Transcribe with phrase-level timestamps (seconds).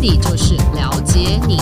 [0.00, 1.58] 就是了解你。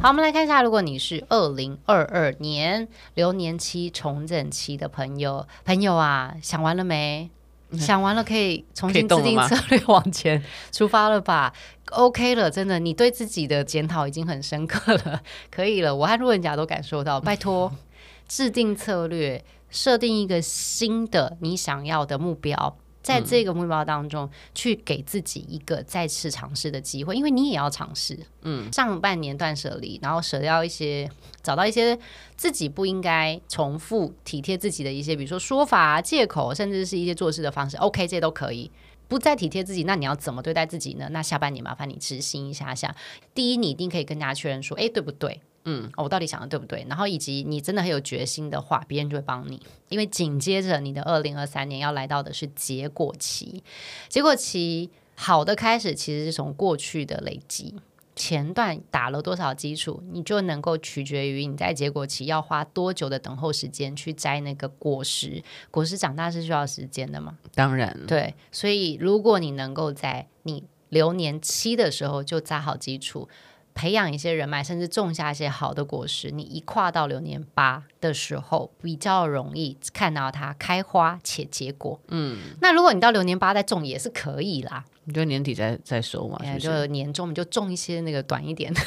[0.00, 7.28] 好，我们来看一下，如果你是二零二二年流年期重整期的朋友，朋友啊，想完了没？
[7.72, 11.52] 想完了可以重新制定策略往前出发了吧
[11.90, 15.20] ？OK 了，真的，你对自己的检讨已经很深刻了，
[15.50, 15.94] 可以了。
[15.94, 17.70] 我和路人甲都感受到，拜托，
[18.28, 22.78] 制定策略，设定一个新的你想要的目标。
[23.06, 28.18] 在这个目标当中，去给自己一个再次尝试的机会，因为你也要尝试。
[28.42, 31.08] 嗯，上半年断舍离，然后舍掉一些，
[31.40, 31.96] 找到一些
[32.34, 37.76] 自己不应该重复体贴自己的一些，比如说说法、借口，甚至是一些做事的方式。
[37.76, 38.68] OK，这些都可以。
[39.06, 41.06] 不再体贴自己，那你要怎么对待自己呢？
[41.12, 42.92] 那下半年麻烦你执行一下下。
[43.32, 45.40] 第一，你一定可以跟大家确认说，哎，对不对？
[45.68, 46.86] 嗯，我到底想的对不对？
[46.88, 49.60] 然后以及你真的很有决心的话，别人就会帮你。
[49.88, 53.62] 因为紧接着你的二零二三年要来到的是结果期，
[54.08, 57.74] 结果期好的开始其实是从过去的累积，
[58.14, 65.42] 前段打了多少基础，你就能够取决于你在结果期要花多久的等候时间去摘那个果实。
[65.72, 67.38] 果实长大是需要时间的嘛？
[67.56, 68.32] 当然，对。
[68.52, 73.28] 所以如果你能够在你流年期的时候就扎好基础。
[73.76, 82.00] 培养一些人脉，甚至种下一些好的果实，你一跨到流年八的时候，比较容易看到它开花且结果。
[82.08, 84.84] 嗯，那如果你到流年八再种也是可以啦。
[85.04, 88.80] 你就年底再再收嘛，是是就年终我们就种一些那个短一点的。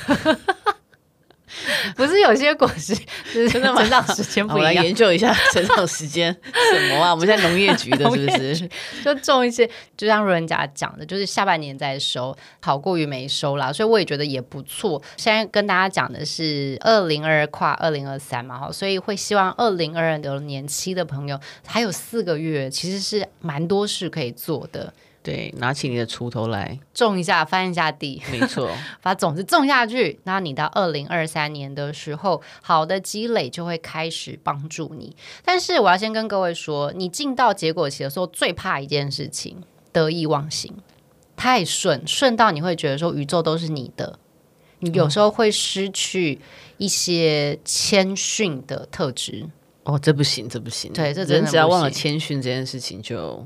[1.95, 6.35] 不是有些果实是真的成长时间不一样，我来研究一下成长时间
[6.71, 7.11] 什么啊？
[7.13, 8.69] 我们现在农业局的是不是？
[9.03, 13.71] 就种一些，就像路人甲讲的，就是下半年再收，好过于没收啦。
[13.71, 15.01] 所以我也觉得也不错。
[15.17, 24.93] 现在跟大家讲的是二零二二跨二零二三嘛，哈，所以会希望二零二二的年期的朋友还有四个月，其实是蛮多事可以做的。
[25.21, 30.17] 对，拿起你的锄头来种一下，翻一下地，没错，把种子种下去。
[30.23, 35.13] 那你到二零二三年的时候，好的积累就会开始帮助你。
[35.43, 40.73] 但是我要先跟各位说，你进到结果期的时候，最怕一件事情：得意忘形，
[41.35, 44.17] 太顺，顺到你会觉得说宇宙都是你的，
[44.79, 46.39] 你有时候会失去
[46.77, 49.49] 一些谦逊的特质。
[49.83, 50.93] 哦，这不行，这不行。
[50.93, 53.45] 对，这人只要忘了谦逊这件事情就。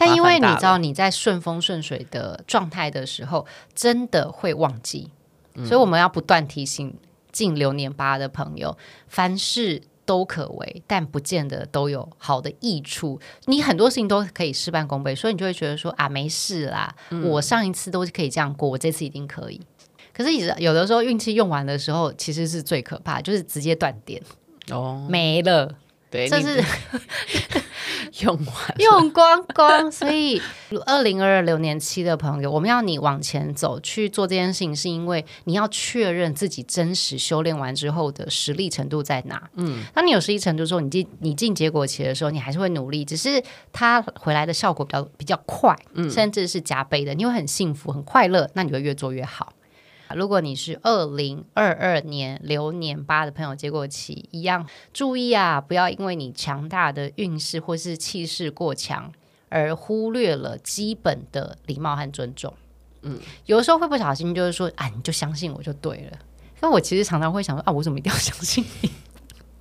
[0.00, 5.10] 但因为你知道你在顺风顺水的状态的时候，真的会忘记，
[5.54, 6.96] 嗯、所以我们要不断提醒
[7.30, 8.76] 进流年八的朋友，
[9.08, 13.20] 凡事都可为，但不见得都有好的益处。
[13.44, 19.60] 你很多事情都可以事半功倍，所以你就会觉得说啊，没事啦，嗯、我上一次都是可以这样过，我这次一定可以。
[20.12, 24.20] 可是有的时候运气用完的时候，其实是最可怕，就是直接断电
[24.70, 25.76] 哦，没了。
[26.10, 26.60] 对，这是
[28.22, 30.40] 用完用光光，所以
[30.86, 39.48] 二零二二流年期的朋友，我们要你往前走去做这件事情，是因为你要确认自己真实修炼完之后的实力程度在哪。
[39.54, 49.52] 嗯，当你有实力程度之后，你进你进结果期的时候，你还是会努力，只是它回来的效果比较比较快，嗯，甚至是加倍的，你会很幸福很快乐，那你会越做越好。
[50.14, 59.12] 如果你是二零二二年流年八的朋友，结果期一样，注意啊，不要因为你强大的运势或是气势过强，
[59.48, 62.52] 而忽略了基本的礼貌和尊重。
[63.02, 66.18] 嗯，有的时候会不小心，就是说，啊，你就相信我就对了。
[66.60, 68.90] 那我其实常常会想说，啊，我怎么一定要相信你？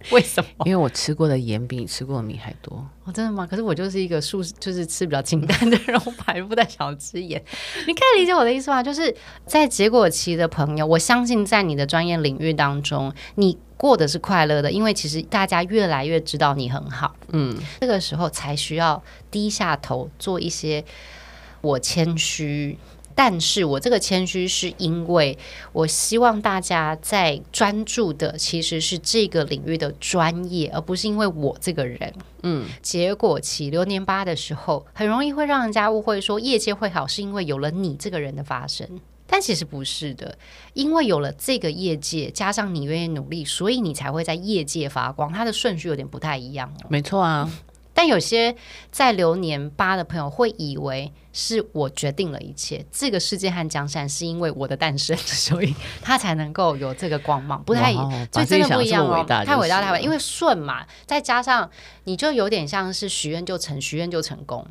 [0.11, 0.65] 为什么？
[0.65, 2.87] 因为我吃过的盐比你吃过的米还多。
[3.03, 3.45] 哦，真的吗？
[3.45, 7.43] 可是我就是一个素，就是吃比较清淡的人，我还不太想吃盐。
[7.85, 8.81] 你可以理解我的意思吗？
[8.81, 9.13] 就是
[9.45, 17.15] 在结果期的朋友，我相信在你的专业领域当中，你过的是快乐的，因为其实大家越来越知道你很好。
[17.29, 20.83] 嗯，这个时候才需要低下头做一些
[21.61, 22.77] 我谦虚。
[23.21, 25.37] 但是我这个谦虚是因为
[25.73, 32.13] 我希望大家在专注的其实是这个领域的专业，而不是因为我这个人。
[32.43, 38.87] 嗯，结果起流年八的时候，很容易会让人家误会说业界会好是因为有了你这个人的发生，
[39.27, 40.37] 但其实不是的，
[40.73, 45.29] 因为有了这个业界，加上你愿意努力，所以你才会在业界发光。
[45.33, 46.87] 它的顺序有点不太一样哦。
[46.87, 47.51] 没错啊。
[47.99, 48.55] 但有些
[48.93, 57.91] 在流年八的朋友会以为是我决定了一切，这个世界和江山是因为我的诞生， 所以他才能够有这个光芒，不太，
[58.31, 61.69] 所以真的不一样哦，太伟大太伟大，因为顺嘛，再加上
[62.05, 64.65] 你就有点像是许愿就成，许愿就成功，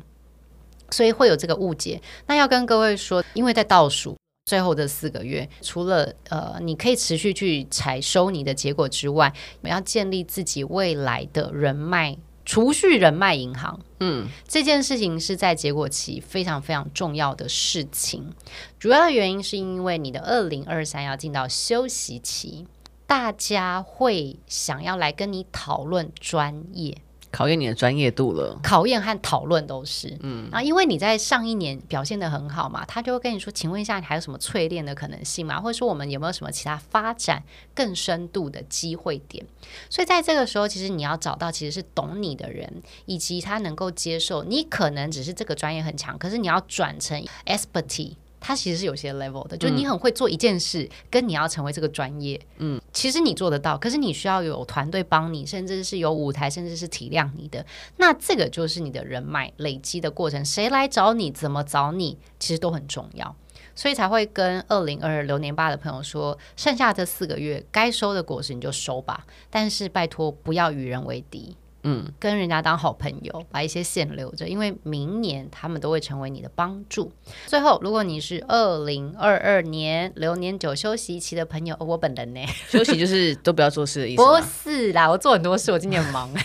[0.89, 2.01] 所以会有这个误解。
[2.25, 12.17] 那要跟各位说，因为在倒数最后的四个月，除了呃，你可以持续去采收你的结果之外，我们要建立自己未来的人脉。
[12.49, 18.33] 储蓄人脉银行，嗯，这件事情是在结果期非常非常重要的事情。
[18.79, 22.65] 主要的原因是因为你的二零二三要进到休息期，
[23.05, 26.97] 大家会想要来跟你讨论专业。
[27.31, 35.61] 考验你的专业度了，考验和讨论都是，嗯，啊，因为你在上一年表现得很好嘛，他就会跟你说，请问一下，你还有什么淬炼的可能性吗？
[35.61, 37.43] 或者说，我们有没有什么其他发展
[37.75, 39.45] 更深度的机会点？
[39.89, 48.15] 所以在这个时候，其实你要找到其实是懂你的人，以及他能够接受你可能只是这个专业很强，可是你要转成 expertise。
[48.49, 57.63] 它其实是有些 level 的，就是你很会做一件事，嗯、跟你要成为这个专业，嗯，其实你做得到，可是你需要有团队帮你，甚至是有舞台，甚至是体谅你的，
[57.97, 60.43] 那这个就是你的人脉累积的过程。
[60.43, 63.35] 谁来找你，怎么找你，其实都很重要，
[63.75, 71.55] 所以才会跟二零二二流年八的朋友说，剩下这四个月该收的果实你就收吧，但是拜托不要与人为敌。
[71.83, 77.11] 嗯，跟人家当好朋友，把一些线留着，因为明年他们都会成为你的帮助。
[77.47, 84.23] 最后，如果你是二零二二年流年九休息期的朋友，哦、我本人呢，休息就是都不要做事的意思。
[84.23, 86.29] 不是啦，我做很多事，我今年很忙。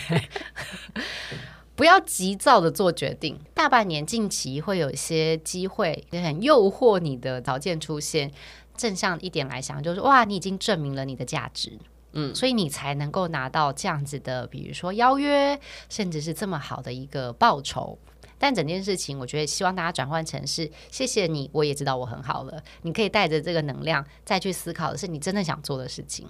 [1.75, 8.31] 不要急躁的做决定，大半年近期会有一些机会，也很诱惑你的条件出现。
[8.77, 11.79] 正向一点来想，就是哇，你已经证明了你的价值。
[12.15, 17.97] 嗯，所以你才能够拿到这样子的，比如说邀约，甚至是这么好的一个报酬。
[18.37, 22.61] 但整件事情，我觉得希望大家转换成是谢谢你，我也知道我很好了。
[22.81, 26.27] 你可以带着这个能量再去思考的是你真的想做的事情。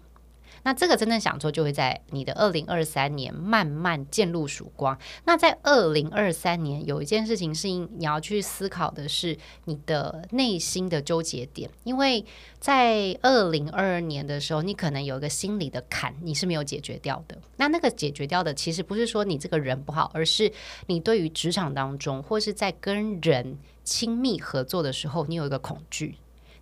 [0.66, 4.98] 那这个真正想做，就会在你的二零二三年慢慢渐露曙光。
[5.26, 12.26] 那在二零二三年，有一件事情是你要去思考的是你的内心的纠结点，因为
[12.60, 17.38] 在二零二二年的时候，你可能有一个心理的坎，你是没有解决掉的。
[17.58, 20.52] 那那个解决掉的，其实不是说你这个人不好，而是
[20.88, 26.16] 你对于职场当中或是在跟人亲密合作的时候，你有一个恐惧。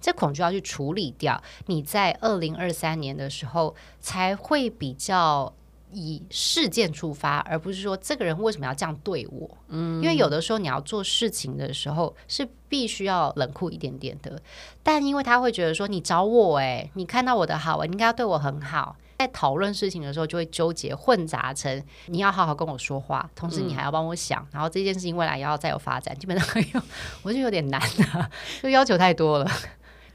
[0.03, 5.53] 这恐惧要去处理掉，你在二零二三年的时候才会比较
[5.93, 9.49] 以事件出发，而不是说这个人为什么要这样对我。
[9.69, 14.37] 嗯，因为有的时候你要做事情的时候是必须要冷酷一点点的，
[14.83, 18.97] 但因为他会觉得说你找我，诶，你看到我的好，你应该要对我很好。
[19.19, 26.81] 在讨论事情的时候就会纠结混杂成你要好好跟我说话，同时你还要帮我想，然后这件事情未来也要再有发展，基本上有
[27.23, 27.79] 我就有点难
[28.13, 28.29] 了，
[28.61, 29.49] 就要求太多了。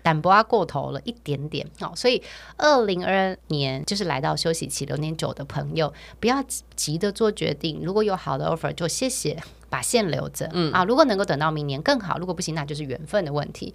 [0.02, 2.22] 胆薄啊过头了一点点哦，所以
[2.56, 6.42] 二零二二年就是来到休息期流年九的朋友，不要
[6.74, 7.80] 急着做决定。
[7.82, 9.36] 如果有好的 offer，就谢谢，
[9.68, 10.48] 把线留着。
[10.52, 13.74] 嗯啊，如果能够等到明年更好，如果不行，那就是缘分的问题。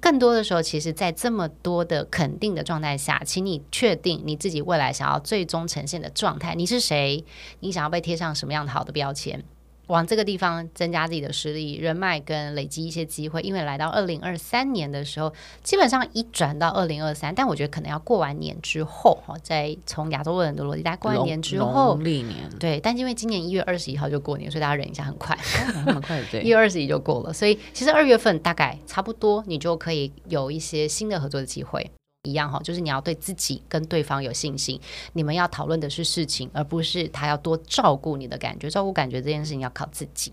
[0.00, 6.54] 更多的时候，其实，在这么多的肯定的状态下，请你确定你自己未来想要最终呈现的状态。
[6.54, 7.24] 你是谁？
[7.60, 9.42] 你想要被贴上什么样的好的标签？
[9.86, 15.32] 往这个地方增加自己的实力、人脉跟累积一些机会，因为来到二零二三年的时候，
[15.62, 22.24] 基本上一转到二零二三，但我觉得可能要过完年之后，哈，在从亚洲人的逻辑，大家过完年之后，年
[22.58, 25.36] 对，但因为今年一月二十一号就过年，所以大家忍一下，很快，
[25.84, 31.90] 很快，对，一月二十一就过了，所以其实二月份大概差不多，你就可以有一些新的合作的机会。
[32.24, 34.80] 一样哈，就是你要对自己跟对方有信心。
[35.12, 38.68] 你们要讨论的是事情，而不是他要多照顾你的感觉。
[38.68, 40.32] 照顾感觉这件事情要靠自己，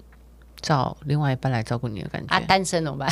[0.60, 2.36] 找另外一半来照顾你的感觉。
[2.36, 3.10] 啊，单身怎么办？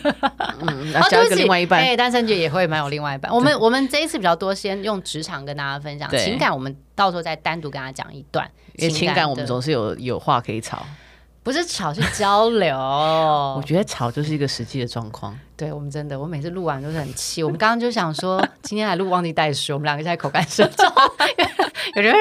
[0.60, 1.80] 嗯，啊交一个另外一半。
[1.80, 3.32] 哎、欸，单身就也会蛮有另外一半。
[3.32, 8.50] 我们我们这一次比较多，先用职场跟大家分享情感，我们到时候再单独跟他讲一段。
[8.74, 10.84] 因为情感我们总是有有话可以吵。
[11.42, 12.76] 不是吵，是交流。
[13.56, 15.38] 我觉得吵就是一个实际的状况。
[15.56, 17.42] 对我们真的，我每次录完都是很气。
[17.42, 20.92] 我们刚刚就想说，今天来录忘记带水，我们两个现在口干舌燥，
[21.96, 22.14] 有人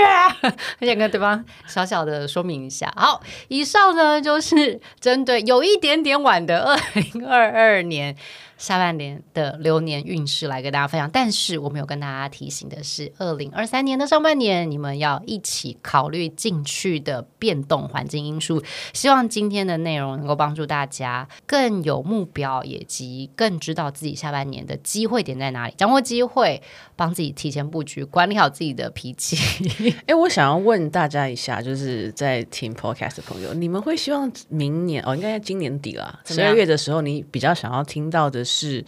[0.79, 2.91] 很想跟对方小小的说明一下。
[2.95, 8.15] 好，以上呢就是针对有一点点晚的二零二二年。
[8.57, 18.63] 下半年的流年运势来跟大家分享，但是我们有跟大家提醒的是，二零二三年的上半年，你们要一起考虑进去的变动环境因素。
[18.93, 26.61] 希望今天的内容能够帮助大家更有目标，以及更知道自己下半年的机会点在哪里，掌握机会，
[26.95, 29.35] 帮自己提前布局，管理好自己的脾气。
[30.07, 38.44] 哎，我想要问大家一下，就是在听 Podcast 的朋友，你们会希望明年哦，应该在今年底了，十二月的时候，你比较想要听到的？
[38.45, 38.85] 是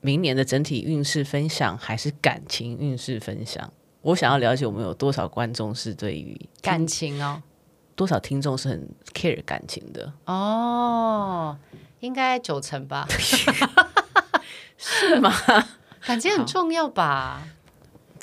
[0.00, 3.72] 明年的整体运势分享，还是感情运势分享？
[4.02, 7.42] 我想要了解我们有多少观众是对于感情哦，
[7.96, 11.58] 多少听众是很 care 感情的哦，
[11.98, 13.08] 应该九成吧？
[14.78, 15.32] 是吗？
[16.06, 17.42] 感情很重要吧？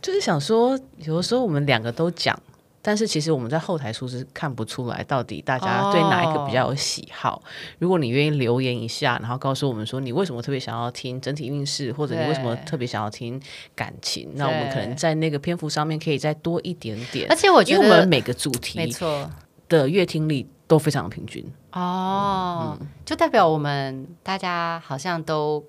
[0.02, 2.40] 就是想说，有的时候我们两个都讲，
[2.86, 7.38] 但是其实我们在后台数是看不出来到底大家对哪一个比较有喜好。
[7.38, 7.42] 哦、
[7.80, 13.42] 如果你愿意留言一下，然后告诉我们说你为什么特别想要听整体运势，或者你为什么特别想要听
[13.74, 17.26] 感情，那我们可能在那个篇幅上面可以再多一点点。
[17.28, 19.28] 而且我觉得我们每个主题没错
[19.68, 25.66] 的阅听力都非常平均哦，嗯、就代表我们大家好像都。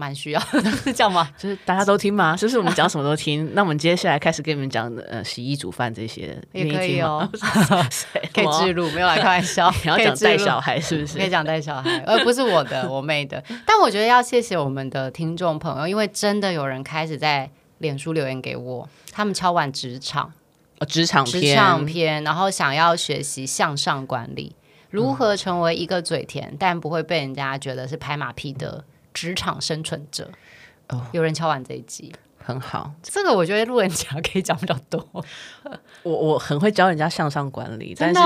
[0.00, 1.30] 蛮需要的，是这样吗？
[1.36, 2.34] 就是大家都听吗？
[2.34, 3.48] 就是，是我们讲什么都听。
[3.52, 7.28] 那我们接下来开始跟你们讲呃，洗衣煮饭这些也可以哦，
[8.32, 9.70] 可以记录，没有来开玩笑。
[9.84, 11.18] 你要讲带小孩是不是？
[11.18, 13.44] 可以讲带小孩，而不是我的，我妹的。
[13.66, 20.32] 但我觉得要谢谢我们的听众朋友，因为真的有人开始在脸书留言给我，他们敲完职场，
[20.78, 24.54] 哦，职场职场篇，然后想要学习向上管理，
[24.90, 28.84] 如何成为一个嘴甜但不会被人家觉得是拍马屁的。
[29.12, 30.30] 职场生存者，
[30.88, 32.14] 哦，有人敲完这一集。
[32.42, 35.06] 很好，这个我觉得路人甲可以讲比较多。
[36.02, 38.20] 我我很会教人家向上管理，但是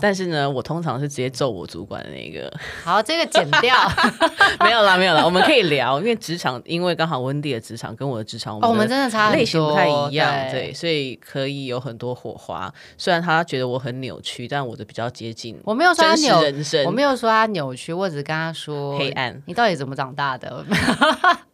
[0.00, 2.50] 但是呢，我通常是直接揍我主管的那个。
[2.84, 3.74] 好，这个剪掉。
[4.60, 12.72] 没有啦，没有啦，我们可以聊，因为职场，因为刚好温蒂的职场跟我的职场，我们真的差类型不太一样，对，所以可以有很多火花。
[12.96, 15.60] 虽然他觉得我很扭曲，但我的比较接近。
[15.64, 16.40] 我没有说他扭，
[16.86, 19.42] 我没有说他扭曲，我只是跟他说黑暗。
[19.46, 20.64] 你到底怎么长大的？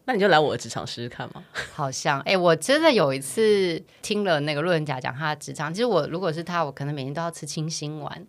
[0.04, 1.44] 那你就来我的职场试试看嘛。
[1.72, 8.26] 好像哎、欸，我真的有一次听了那个路人甲讲他的职场，其实我如果是他，我可能每天都要吃清心丸，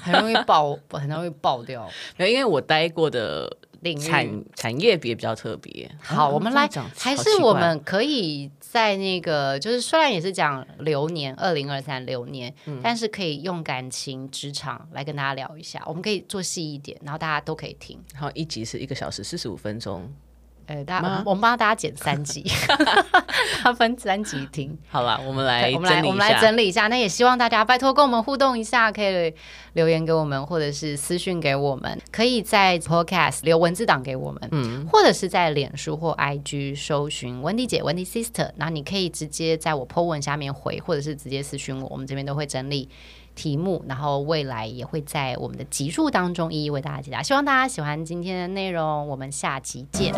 [0.00, 1.88] 很容易爆，很容易爆掉。
[2.16, 3.54] 没有，因为我待过的
[4.02, 5.90] 产产业别比较特别。
[6.00, 15.82] 好，我们来，还是我们可以在那个，就是虽然也是讲流年二零二三流年，嗯、但是可以用感情职场来跟大家聊一下。
[15.86, 18.02] 我们可以做细一点，然后大家都可以听。
[18.14, 20.10] 然后一集是一个小时四十五分钟。
[20.66, 22.44] 呃，大家，我们帮大家剪三集，
[23.62, 24.76] 他分三集听。
[24.88, 26.88] 好了，我们来，我们来，我们来整理一下。
[26.88, 29.32] 那也希望大家拜托跟我们互动一下，可以
[29.74, 42.88] 留言给我们，或者是私讯给我们，可以在 Podcast 留文字档给我们，嗯，或者是在脸书或 IG 搜寻温迪姐、温迪 Sister，然后你可以直接在我 po 文下面回，或者是直接私讯我，我们这边都会整理。
[43.36, 47.22] 题目，然后未来也会在我们的集数当中一一为大家解答。
[47.22, 50.12] 希望大家喜欢今天的内容，我们下期见。